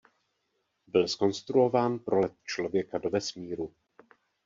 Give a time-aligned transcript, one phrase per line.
[0.87, 3.73] Byl zkonstruován pro let člověka do vesmíru.